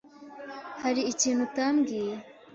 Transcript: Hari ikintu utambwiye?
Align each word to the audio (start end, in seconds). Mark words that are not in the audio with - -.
Hari 0.83 1.01
ikintu 1.11 1.41
utambwiye? 1.47 2.13